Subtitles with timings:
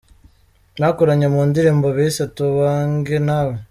[0.81, 3.55] bakoranye mu ndirimbo bise ‘Tubonge Nawe